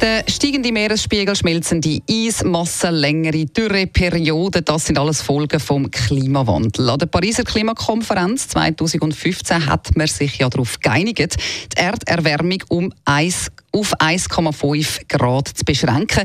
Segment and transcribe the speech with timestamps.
[0.00, 6.90] der steigende Meeresspiegel, schmelzende Eismassen, längere Dürreperioden, das sind alles Folgen vom Klimawandel.
[6.90, 11.36] An der Pariser Klimakonferenz 2015 hat man sich ja darauf geeinigt,
[11.76, 16.24] die Erderwärmung um 1 auf 1,5 Grad zu beschränken.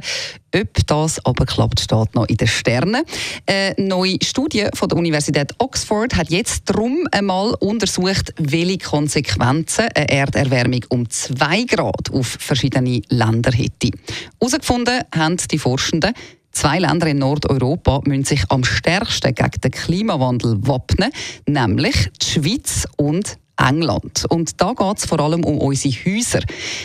[0.55, 3.03] Ob das aber klappt, steht noch in den Sternen.
[3.45, 10.09] Eine neue Studie von der Universität Oxford hat jetzt darum einmal untersucht, welche Konsequenzen eine
[10.09, 13.91] Erderwärmung um 2 Grad auf verschiedene Länder hätte.
[14.39, 16.13] Herausgefunden haben die Forschenden,
[16.53, 21.09] Zwei Länder in Nordeuropa müssen sich am stärksten gegen den Klimawandel wappnen,
[21.47, 24.25] nämlich die Schweiz und England.
[24.29, 26.41] Und da geht es vor allem um unsere Häuser.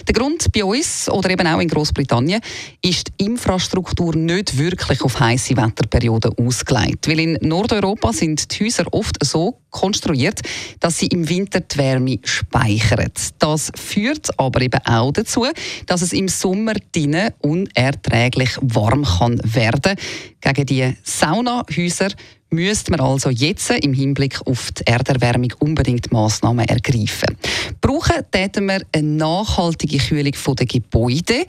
[0.07, 2.41] Der Grund bei uns oder eben auch in Großbritannien
[2.83, 7.09] ist die Infrastruktur nicht wirklich auf heiße Wetterperioden ausgelegt.
[7.09, 10.41] Weil in Nordeuropa sind die Häuser oft so konstruiert,
[10.81, 13.11] dass sie im Winter die Wärme speichern.
[13.39, 15.47] Das führt aber eben auch dazu,
[15.87, 19.97] dass es im Sommer drinnen unerträglich warm kann werden.
[20.41, 22.09] Gegen die Saunahäuser
[22.51, 27.37] müsste man also jetzt im Hinblick auf die Erderwärmung unbedingt Massnahmen ergreifen.
[27.81, 31.45] Brauchen täten wir eine nachhaltige Kühlung der Gebäude.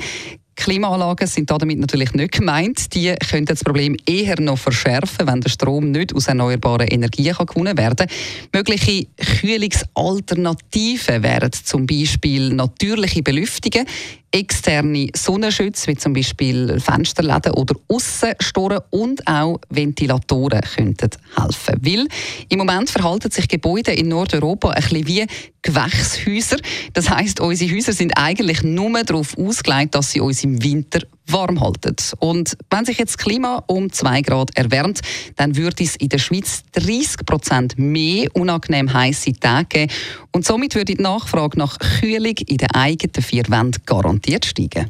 [0.58, 2.94] Klimaanlagen sind damit natürlich nicht gemeint.
[2.94, 7.78] Die könnten das Problem eher noch verschärfen, wenn der Strom nicht aus erneuerbaren Energien gewonnen
[7.78, 8.10] werden kann.
[8.54, 9.06] Mögliche
[9.40, 13.86] Kühlungsalternativen wären zum Beispiel natürliche Belüftungen,
[14.32, 21.76] externe Sonnenschütze, wie zum Beispiel Fensterläden oder Aussenstoren und auch Ventilatoren könnten helfen.
[21.82, 22.08] Weil
[22.50, 25.26] im Moment verhalten sich Gebäude in Nordeuropa ein bisschen wie
[25.68, 26.58] Gewächshäuser.
[26.94, 31.60] Das heißt, unsere Häuser sind eigentlich nur darauf ausgelegt, dass sie uns im Winter warm
[31.60, 31.96] halten.
[32.20, 35.02] Und wenn sich jetzt das Klima um 2 Grad erwärmt,
[35.36, 39.92] dann würde es in der Schweiz 30 Prozent mehr unangenehm heiße Tage geben.
[40.32, 44.90] Und somit würde die Nachfrage nach Kühlung in den eigenen vier Wänden garantiert steigen.